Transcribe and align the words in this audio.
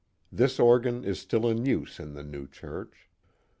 This 0.31 0.59
organ 0.59 1.03
is 1.03 1.19
still 1.19 1.47
in 1.47 1.63
use 1.63 1.99
in 1.99 2.15
the 2.15 2.23
new 2.23 2.47
church. 2.47 3.07